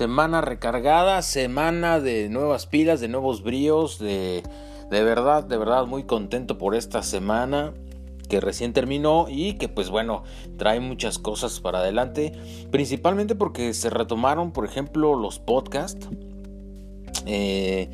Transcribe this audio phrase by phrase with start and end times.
[0.00, 4.42] semana recargada, semana de nuevas pilas, de nuevos bríos, de,
[4.90, 7.74] de verdad, de verdad muy contento por esta semana
[8.26, 10.22] que recién terminó y que pues bueno
[10.56, 12.32] trae muchas cosas para adelante
[12.70, 16.08] principalmente porque se retomaron por ejemplo los podcasts.
[17.26, 17.90] Eh,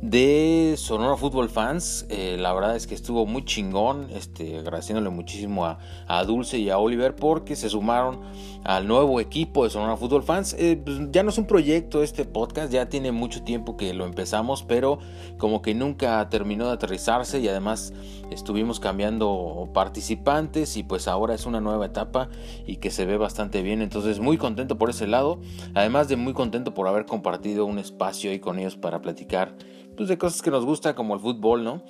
[0.00, 2.06] de Sonora Football Fans.
[2.08, 5.78] Eh, la verdad es que estuvo muy chingón, este, agradeciéndole muchísimo a,
[6.24, 8.20] Dulce y a Oliver porque se sumaron
[8.64, 10.54] al nuevo equipo de Sonora Football Fans.
[10.58, 14.04] Eh, pues, ya no es un proyecto este podcast, ya tiene mucho tiempo que lo
[14.04, 14.98] empezamos, pero
[15.36, 17.92] como que nunca terminó de aterrizarse y además
[18.30, 22.28] estuvimos cambiando participantes y pues ahora es una nueva etapa
[22.66, 23.82] y que se ve bastante bien.
[23.82, 25.40] Entonces muy contento por ese lado,
[25.74, 29.56] además de muy contento por haber compartido un espacio ahí con ellos para platicar
[29.98, 31.82] pues, de cosas que nos gusta como el fútbol, ¿no?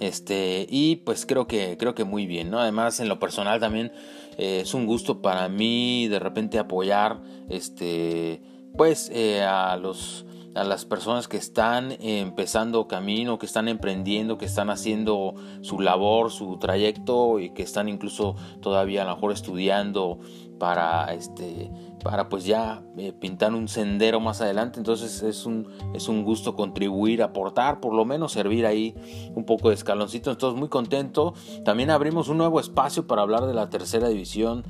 [0.00, 2.58] Este, y pues creo que, creo que muy bien, ¿no?
[2.58, 3.92] Además, en lo personal también
[4.38, 7.20] eh, es un gusto para mí de repente apoyar,
[7.50, 8.42] este,
[8.76, 14.44] pues eh, a los a las personas que están empezando camino, que están emprendiendo, que
[14.44, 20.18] están haciendo su labor, su trayecto y que están incluso todavía a lo mejor estudiando
[20.58, 21.70] para este
[22.02, 24.78] para pues ya eh, pintar un sendero más adelante.
[24.78, 28.94] Entonces es un es un gusto contribuir aportar por lo menos servir ahí
[29.34, 30.30] un poco de escaloncito.
[30.30, 31.34] Entonces muy contento.
[31.64, 34.64] También abrimos un nuevo espacio para hablar de la tercera división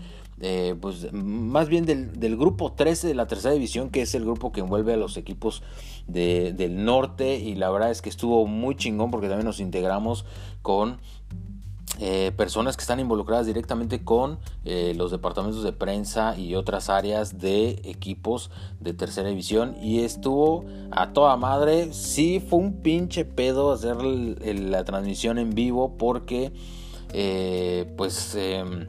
[0.44, 4.50] eh, pues más bien del, grupo 13 de la tercera división, que es el grupo
[4.50, 5.62] que envuelve a los equipos
[6.08, 7.38] del norte.
[7.38, 10.24] Y la verdad es que estuvo muy chingón porque también nos integramos
[10.60, 10.98] con
[12.04, 17.38] eh, personas que están involucradas directamente con eh, los departamentos de prensa y otras áreas
[17.38, 18.50] de equipos
[18.80, 24.82] de tercera división y estuvo a toda madre sí fue un pinche pedo hacer la
[24.82, 26.52] transmisión en vivo porque
[27.96, 28.88] pues em,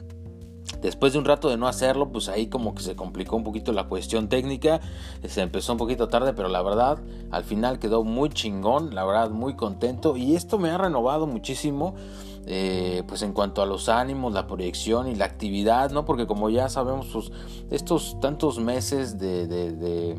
[0.84, 3.72] Después de un rato de no hacerlo, pues ahí como que se complicó un poquito
[3.72, 4.82] la cuestión técnica.
[5.26, 6.98] Se empezó un poquito tarde, pero la verdad,
[7.32, 10.18] al final quedó muy chingón, la verdad, muy contento.
[10.18, 11.96] Y esto me ha renovado muchísimo.
[12.46, 16.04] Eh, pues en cuanto a los ánimos, la proyección y la actividad, ¿no?
[16.04, 17.32] Porque como ya sabemos, pues,
[17.70, 20.18] estos tantos meses de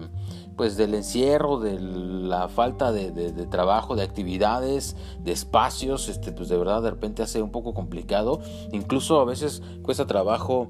[0.57, 6.57] pues del encierro, de la falta de, trabajo, de actividades, de espacios, este, pues de
[6.57, 8.41] verdad de repente hace un poco complicado.
[8.73, 10.69] Incluso a veces cuesta trabajo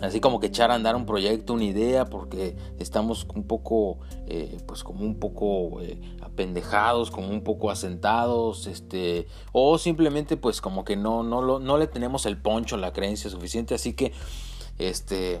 [0.00, 4.58] así como que echar a andar un proyecto, una idea, porque estamos un poco, eh,
[4.66, 10.84] pues como un poco eh, apendejados, como un poco asentados, este, o simplemente pues como
[10.84, 14.12] que no, no, no le tenemos el poncho, la creencia suficiente, así que,
[14.78, 15.40] este,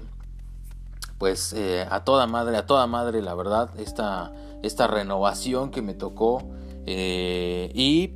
[1.18, 4.32] pues eh, a toda madre, a toda madre, la verdad, esta,
[4.62, 6.42] esta renovación que me tocó.
[6.86, 8.12] Y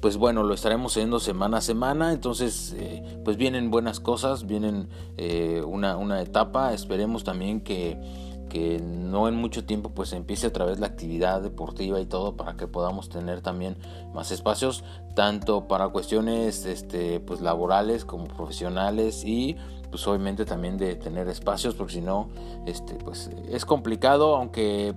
[0.00, 2.12] pues bueno, lo estaremos haciendo semana a semana.
[2.12, 4.88] Entonces, eh, pues vienen buenas cosas, vienen
[5.66, 6.72] una, una, etapa.
[6.72, 7.98] Esperemos también que,
[8.48, 12.56] que no en mucho tiempo pues empiece a través la actividad deportiva y todo para
[12.56, 13.76] que podamos tener también
[14.14, 19.56] más espacios tanto para cuestiones este pues laborales como profesionales y
[19.90, 22.28] pues obviamente también de tener espacios porque si no
[22.66, 24.94] este pues es complicado aunque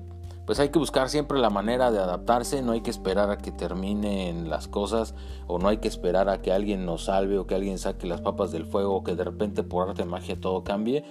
[0.52, 3.54] pues hay que buscar siempre la manera de adaptarse, no hay que esperar a que
[3.54, 5.16] terminen las cosas
[5.48, 8.20] o no hay que esperar a que alguien nos salve o que alguien saque las
[8.20, 11.06] papas del fuego o que de repente por arte de magia todo cambie.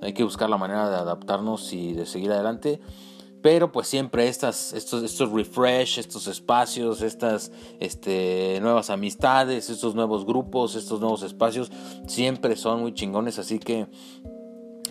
[0.00, 2.80] Hay que buscar la manera de adaptarnos y de seguir adelante.
[3.42, 7.50] Pero pues siempre estas, estos, estos refresh, estos espacios, estas
[7.80, 11.72] este, nuevas amistades, estos nuevos grupos, estos nuevos espacios,
[12.06, 13.40] siempre son muy chingones.
[13.40, 13.88] Así que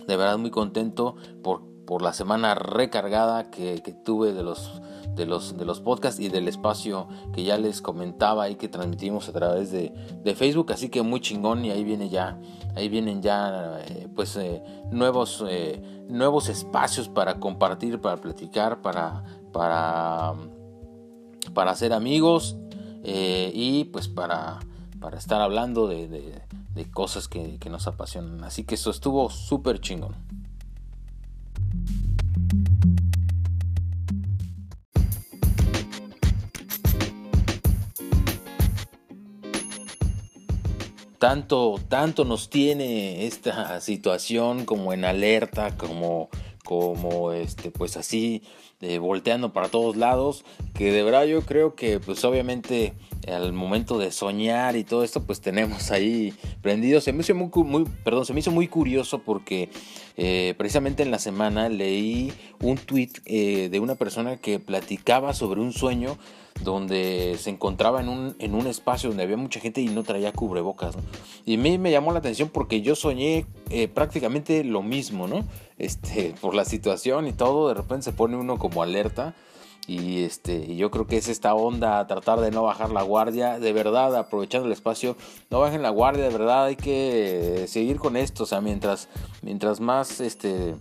[0.06, 4.80] de verdad muy contento por, por la semana recargada que, tuve de los
[5.14, 9.28] de los, de los podcasts y del espacio que ya les comentaba y que transmitimos
[9.28, 9.92] a través de,
[10.34, 10.72] Facebook.
[10.72, 12.38] Así que muy chingón y ahí viene ya,
[12.74, 19.22] ahí vienen ya eh, pues eh, nuevos, eh, nuevos espacios para compartir, para platicar, para,
[19.52, 20.34] para,
[21.52, 22.56] para hacer amigos
[23.04, 24.58] y pues para,
[24.98, 26.42] para estar hablando de,
[26.92, 28.42] cosas que, que nos apasionan.
[28.42, 30.14] Así que eso estuvo súper chingón.
[41.24, 46.28] Tanto, tanto nos tiene esta situación como en alerta, como,
[46.66, 48.42] como este, pues así,
[48.82, 50.44] eh, volteando para todos lados,
[50.74, 52.92] que de verdad yo creo que pues obviamente
[53.28, 57.00] al momento de soñar y todo esto pues tenemos ahí prendido.
[57.00, 59.70] Se me hizo muy, muy perdón, se me hizo muy curioso porque
[60.16, 65.60] eh, precisamente en la semana leí un tweet eh, de una persona que platicaba sobre
[65.60, 66.18] un sueño
[66.62, 70.30] donde se encontraba en un, en un espacio donde había mucha gente y no traía
[70.32, 70.94] cubrebocas.
[71.44, 75.44] Y a mí me llamó la atención porque yo soñé eh, prácticamente lo mismo, ¿no?
[75.78, 79.34] este, por la situación y todo, de repente se pone uno como alerta.
[79.86, 83.72] Y este, yo creo que es esta onda, tratar de no bajar la guardia, de
[83.72, 85.14] verdad, aprovechando el espacio,
[85.50, 89.08] no bajen la guardia, de verdad, hay que seguir con esto, o sea, mientras,
[89.42, 90.74] mientras más este,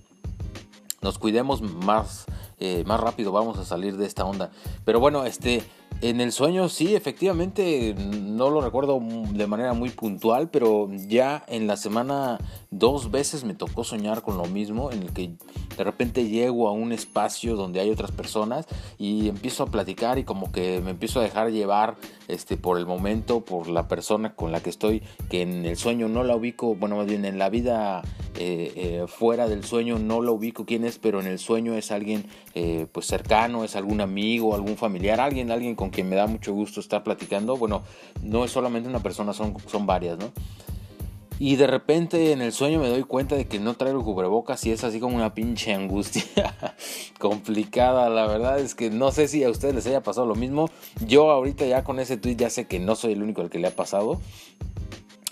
[1.02, 2.26] nos cuidemos, más,
[2.60, 4.52] eh, más rápido vamos a salir de esta onda.
[4.86, 5.64] Pero bueno, este,
[6.04, 9.02] en el sueño sí, efectivamente, no lo recuerdo
[9.32, 12.40] de manera muy puntual, pero ya en la semana
[12.72, 15.32] dos veces me tocó soñar con lo mismo, en el que
[15.78, 18.66] de repente llego a un espacio donde hay otras personas
[18.98, 21.96] y empiezo a platicar y como que me empiezo a dejar llevar
[22.28, 26.10] este, por el momento, por la persona con la que estoy, que en el sueño
[26.10, 28.02] no la ubico, bueno, más bien en la vida
[28.36, 31.92] eh, eh, fuera del sueño no lo ubico quién es, pero en el sueño es
[31.92, 32.26] alguien
[32.56, 36.54] eh, pues cercano, es algún amigo, algún familiar, alguien, alguien con quien me da mucho
[36.54, 37.58] gusto estar platicando.
[37.58, 37.84] Bueno,
[38.22, 40.32] no es solamente una persona, son, son varias, ¿no?
[41.40, 44.72] Y de repente en el sueño me doy cuenta de que no traigo cubrebocas y
[44.72, 46.56] es así como una pinche angustia
[47.20, 48.10] complicada.
[48.10, 50.70] La verdad es que no sé si a ustedes les haya pasado lo mismo.
[51.06, 53.60] Yo ahorita ya con ese tweet ya sé que no soy el único al que
[53.60, 54.22] le ha pasado.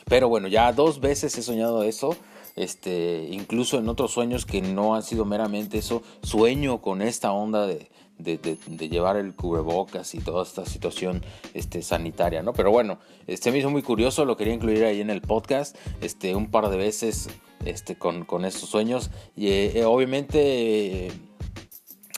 [0.06, 2.18] Pero bueno, ya dos veces he soñado eso
[2.56, 7.68] este, incluso en otros sueños que no han sido meramente eso, sueño con esta onda
[7.68, 7.90] de,
[8.20, 11.24] llevar el cubrebocas y toda esta situación
[11.56, 12.54] este, sanitaria, ¿no?
[12.54, 16.36] Pero bueno, este me hizo muy curioso, lo quería incluir ahí en el podcast, este,
[16.36, 17.30] un par de veces
[17.66, 21.12] este, con, con estos sueños y eh, obviamente...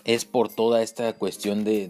[0.05, 1.87] es por toda esta cuestión de,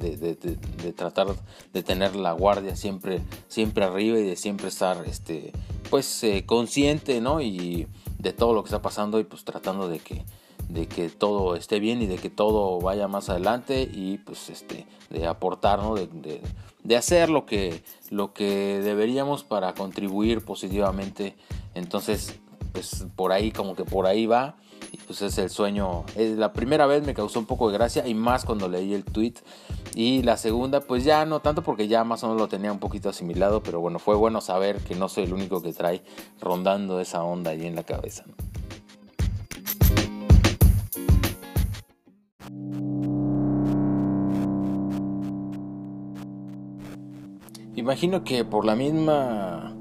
[0.95, 1.29] tratar
[1.73, 5.51] de tener la guardia siempre, siempre arriba y de siempre estar este,
[5.89, 7.41] pues, eh, consciente, ¿no?
[7.41, 7.87] Y,
[8.23, 10.23] de todo lo que está pasando y pues tratando de que
[10.69, 14.87] de que todo esté bien y de que todo vaya más adelante y pues este
[15.09, 15.95] de aportar ¿no?
[15.95, 16.41] de,
[16.83, 21.35] de, hacer lo que lo que deberíamos para contribuir positivamente
[21.75, 22.39] entonces
[22.71, 24.55] pues por ahí como que por ahí va
[24.91, 28.13] y pues es el sueño la primera vez me causó un poco de gracia y
[28.13, 29.35] más cuando leí el tweet.
[29.95, 32.79] Y la segunda pues ya no tanto porque ya más o menos lo tenía un
[32.79, 36.01] poquito asimilado pero bueno fue bueno saber que no soy el único que trae
[36.41, 38.23] rondando esa onda ahí en la cabeza
[47.75, 49.75] Imagino que por la misma,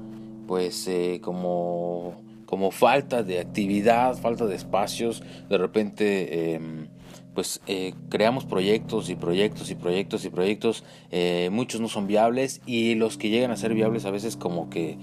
[0.45, 2.15] pues eh, como,
[2.53, 6.87] como falta de actividad, falta de espacios, de repente em,
[7.33, 12.61] pues eh, creamos proyectos y proyectos y proyectos y proyectos, eh, muchos no son viables
[12.67, 14.99] y los que llegan a ser viables a veces como que,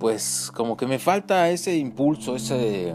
[0.00, 2.94] pues como que me falta ese impulso, ese,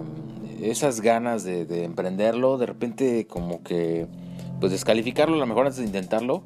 [0.62, 4.08] esas ganas de, de emprenderlo, de repente como que,
[4.60, 6.44] pues descalificarlo a lo mejor antes de intentarlo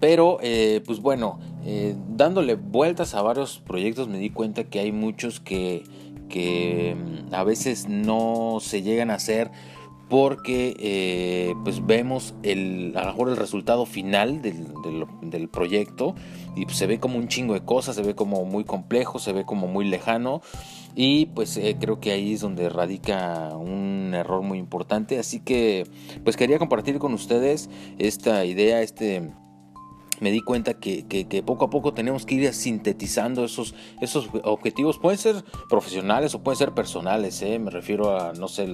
[0.00, 4.92] pero, eh, pues bueno, eh, dándole vueltas a varios proyectos me di cuenta que hay
[4.92, 5.82] muchos que,
[6.28, 9.50] que mm, a veces no se llegan a hacer
[10.08, 14.68] porque eh, pues vemos el, a lo mejor el resultado final del,
[15.20, 16.14] del, proyecto
[16.56, 19.34] y pues se ve como un chingo de cosas, se ve como muy complejo, se
[19.34, 20.40] ve como muy lejano
[20.94, 25.18] y pues creo que ahí es donde radica un error muy importante.
[25.18, 25.86] Así que
[26.24, 27.68] pues quería compartir con ustedes
[27.98, 29.30] esta idea, este
[30.20, 31.04] me di cuenta que,
[31.44, 34.98] poco a poco tenemos que ir sintetizando esos, esos objetivos.
[34.98, 37.40] Pueden ser profesionales o pueden ser personales.
[37.42, 37.58] ¿eh?
[37.58, 38.68] Me refiero a, no sé,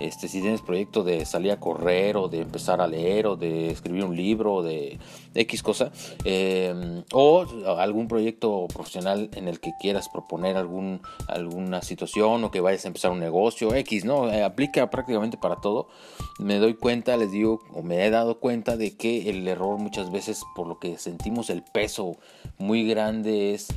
[0.00, 3.70] este, si tienes proyecto de salir a correr o de empezar a leer o de
[3.70, 4.98] escribir un libro o de
[5.34, 5.90] X cosa.
[6.24, 7.44] Em, o
[7.78, 12.88] algún proyecto profesional en el que quieras proponer algún, alguna situación o que vayas a
[12.88, 14.30] empezar un negocio X, ¿no?
[14.30, 15.88] Eh, aplica prácticamente para todo.
[16.38, 20.10] Me doy cuenta, les digo, o me he dado cuenta de que el error muchas
[20.10, 22.16] veces por lo que sentimos el peso
[22.58, 23.68] muy grande es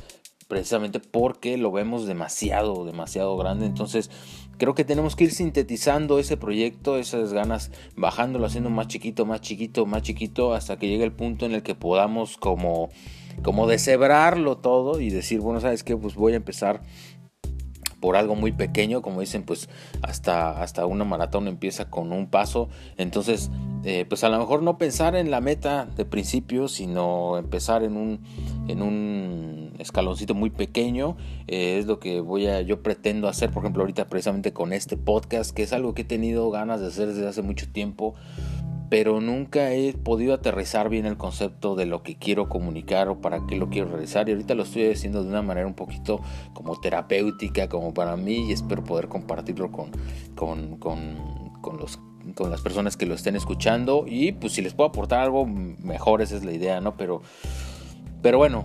[0.48, 3.66] precisamente porque lo vemos demasiado, demasiado grande.
[3.66, 4.10] Entonces
[4.56, 9.40] creo que tenemos que ir sintetizando ese proyecto, esas ganas, bajándolo, haciendo más chiquito, más
[9.40, 12.88] chiquito, más chiquito, hasta que llegue el punto en el que podamos como,
[13.42, 15.96] como deshebrarlo todo y decir, bueno, ¿sabes qué?
[15.96, 16.82] Pues voy a empezar
[18.00, 19.68] por algo muy pequeño, como dicen, pues
[20.02, 22.68] hasta, hasta una maratón empieza con un paso.
[22.96, 23.50] Entonces,
[23.84, 27.96] eh, pues a lo mejor no pensar en la meta de principio, sino empezar en
[27.96, 28.20] un,
[28.68, 31.16] en un escaloncito muy pequeño.
[31.46, 34.96] Eh, es lo que voy a, yo pretendo hacer, por ejemplo, ahorita precisamente con este
[34.96, 38.14] podcast, que es algo que he tenido ganas de hacer desde hace mucho tiempo
[38.88, 43.46] pero nunca he podido aterrizar bien el concepto de lo que quiero comunicar o para
[43.46, 46.20] qué lo quiero realizar y ahorita lo estoy haciendo de una manera un poquito
[46.54, 49.90] como terapéutica como para mí y espero poder compartirlo con,
[50.34, 51.98] con, con, los
[52.34, 56.22] con las personas que lo estén escuchando y pues si les puedo aportar algo mejor
[56.22, 57.22] esa es la idea no pero
[58.22, 58.64] pero bueno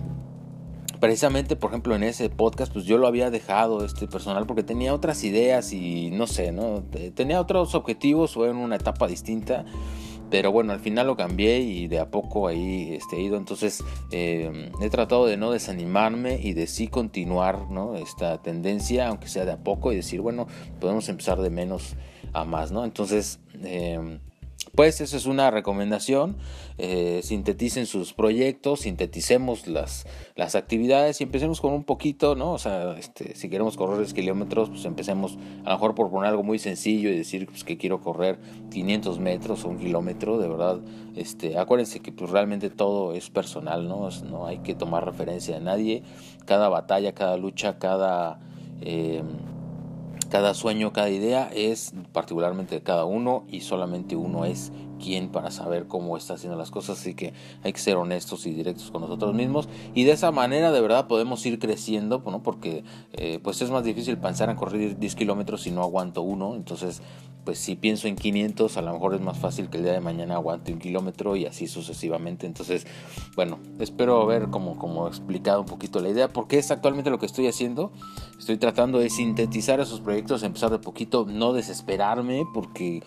[1.00, 4.94] precisamente, por ejemplo, en ese podcast, pues yo lo había dejado este personal porque tenía
[4.94, 6.82] otras ideas y no sé, ¿no?
[7.14, 9.66] Tenía otros objetivos o en una etapa distinta.
[10.34, 13.36] Pero bueno, al final lo cambié y de a poco ahí este, he ido.
[13.36, 17.94] Entonces eh, he tratado de no desanimarme y de sí continuar ¿no?
[17.94, 20.48] esta tendencia, aunque sea de a poco, y decir, bueno,
[20.80, 21.94] podemos empezar de menos
[22.32, 22.84] a más, ¿no?
[22.84, 23.38] Entonces...
[23.62, 24.18] Eh,
[24.74, 26.36] pues esa es una recomendación.
[26.78, 32.52] Eh, sinteticen sus proyectos, sinteticemos las, las actividades y empecemos con un poquito, ¿no?
[32.52, 36.30] O sea, este, si queremos correr 10 kilómetros, pues empecemos a lo mejor por poner
[36.30, 38.40] algo muy sencillo y decir pues, que quiero correr
[38.70, 40.80] 500 metros o un kilómetro, de verdad.
[41.14, 44.08] Este, acuérdense que pues, realmente todo es personal, ¿no?
[44.28, 46.02] no hay que tomar referencia de nadie.
[46.44, 48.40] Cada batalla, cada lucha, cada...
[48.80, 49.22] Eh,
[50.34, 55.50] cada sueño, cada idea es particularmente de cada uno y solamente uno es quien para
[55.50, 57.32] saber cómo está haciendo las cosas, así que
[57.62, 59.68] hay que ser honestos y directos con nosotros mismos.
[59.94, 62.42] Y de esa manera de verdad podemos ir creciendo, ¿no?
[62.42, 66.54] porque eh, pues es más difícil pensar en correr 10 kilómetros si no aguanto uno,
[66.54, 67.02] entonces
[67.44, 70.00] pues si pienso en 500 a lo mejor es más fácil que el día de
[70.00, 72.86] mañana aguante un kilómetro y así sucesivamente, entonces
[73.36, 77.26] bueno, espero haber como, como explicado un poquito la idea, porque es actualmente lo que
[77.26, 77.92] estoy haciendo,
[78.38, 83.02] estoy tratando de sintetizar esos proyectos, empezar de poquito, no desesperarme, porque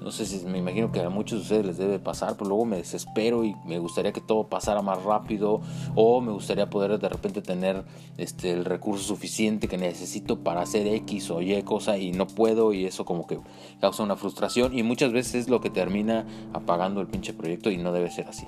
[0.00, 2.64] no sé si me imagino que a muchos de ustedes les debe pasar, pero luego
[2.64, 5.60] me desespero y me gustaría que todo pasara más rápido
[5.94, 7.84] o me gustaría poder de repente tener
[8.18, 12.72] este, el recurso suficiente que necesito para hacer X o Y cosa y no puedo
[12.72, 13.38] y eso como que
[13.80, 17.76] causa una frustración y muchas veces es lo que termina apagando el pinche proyecto y
[17.76, 18.46] no debe ser así.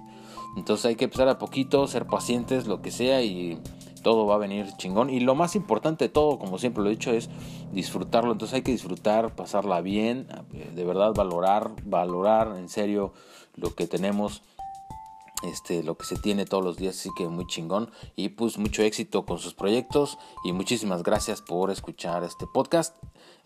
[0.56, 3.58] Entonces hay que empezar a poquito, ser pacientes, lo que sea y
[4.02, 5.10] todo va a venir chingón.
[5.10, 7.30] Y lo más importante de todo, como siempre lo he dicho, es
[7.72, 8.32] disfrutarlo.
[8.32, 13.12] Entonces hay que disfrutar, pasarla bien, de verdad valorar, valorar en serio
[13.54, 14.42] lo que tenemos.
[15.42, 17.90] Este, lo que se tiene todos los días, así que muy chingón.
[18.14, 20.18] Y pues mucho éxito con sus proyectos.
[20.44, 22.96] Y muchísimas gracias por escuchar este podcast.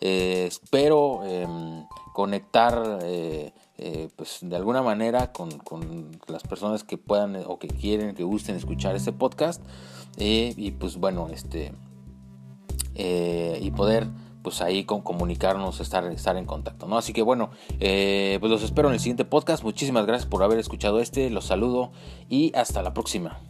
[0.01, 6.99] Eh, espero em, conectar eh, eh, pues de alguna manera con, con, las personas que
[6.99, 9.63] puedan o que quieren, que gusten escuchar este podcast.
[10.19, 11.73] Eh, y pues bueno, este
[12.95, 14.09] eh, y poder
[14.43, 16.97] pues ahí comunicarnos, estar, estar en contacto, ¿no?
[16.97, 19.65] Así que bueno, eh, pues los espero en el siguiente podcast.
[19.65, 21.91] Muchísimas gracias por haber escuchado este, los saludo
[22.29, 23.41] y hasta la próxima.